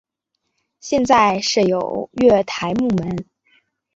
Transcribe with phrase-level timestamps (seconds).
[0.79, 3.23] 现在设有月台幕门。